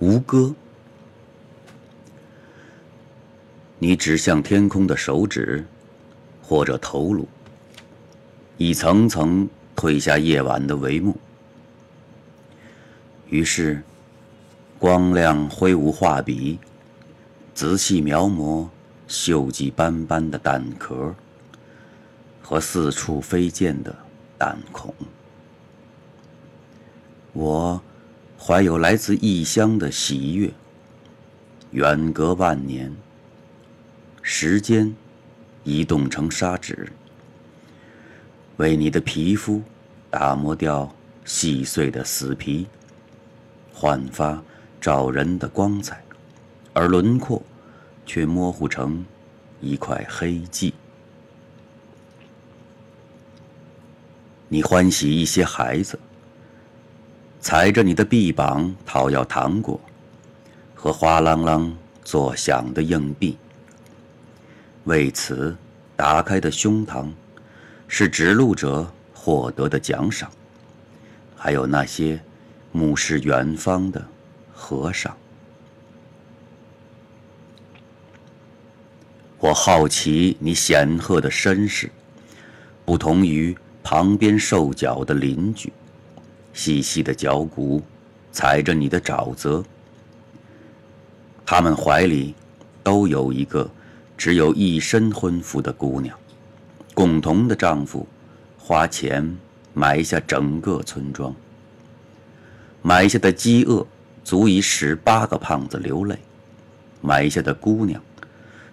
[0.00, 0.54] 吴歌。
[3.78, 5.64] 你指向天空的手指，
[6.42, 7.28] 或者头颅，
[8.56, 11.16] 一层层褪下夜晚的帷幕。
[13.28, 13.82] 于是，
[14.78, 16.58] 光亮挥舞画笔，
[17.54, 18.68] 仔细描摹
[19.08, 21.14] 锈迹斑斑的蛋壳
[22.42, 23.94] 和四处飞溅的
[24.38, 24.94] 弹孔。
[27.32, 27.80] 我
[28.48, 30.50] 怀有来自异乡的喜悦，
[31.72, 32.90] 远隔万年，
[34.22, 34.96] 时间
[35.64, 36.90] 移动成砂纸，
[38.56, 39.62] 为你的皮肤
[40.08, 40.90] 打磨掉
[41.26, 42.66] 细碎的死皮。
[43.70, 44.42] 焕发
[44.80, 46.02] 照人的光彩，
[46.72, 47.42] 而轮廓
[48.06, 49.04] 却模糊成
[49.60, 50.72] 一块黑迹。
[54.48, 56.00] 你欢喜一些孩子，
[57.40, 59.80] 踩着你的臂膀讨要糖果
[60.74, 61.72] 和哗啷啷
[62.04, 63.36] 作响的硬币。
[64.84, 65.56] 为此，
[65.96, 67.10] 打开的胸膛
[67.86, 70.30] 是指路者获得的奖赏，
[71.36, 72.20] 还有那些。
[72.70, 74.06] 目视远方的
[74.52, 75.16] 和尚，
[79.38, 81.90] 我好奇你显赫的身世，
[82.84, 85.72] 不同于旁边瘦脚的邻居，
[86.58, 87.80] 细细的脚骨
[88.32, 89.62] 踩着你的沼泽。
[91.46, 92.34] 他们怀里
[92.82, 93.70] 都有一个
[94.16, 96.18] 只有一身婚服的姑娘，
[96.94, 98.04] 共同的丈夫
[98.58, 99.38] 花钱
[99.72, 101.32] 买下整个村庄。
[102.82, 103.86] 埋下的饥饿
[104.24, 106.18] 足以使八个胖子流泪，
[107.00, 108.02] 埋下的姑娘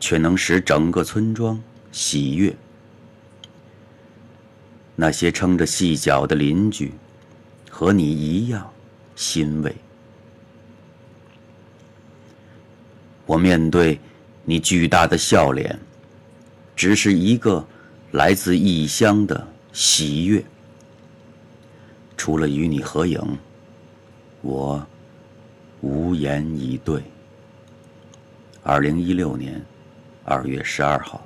[0.00, 1.62] 却能使整个村庄
[1.92, 2.52] 喜悦。
[4.96, 6.92] 那些撑着细脚的邻居
[7.78, 8.68] 和你一样
[9.14, 9.72] 欣慰。
[13.24, 14.00] 我面对
[14.44, 15.78] 你巨大的笑脸，
[16.74, 17.64] 只是一个
[18.10, 20.44] 来自异乡的喜悦。
[22.16, 23.20] 除了与你合影。
[24.42, 24.84] 我
[25.80, 27.00] 无言以对。
[28.64, 29.64] 二零一六年
[30.24, 31.24] 二月十二号。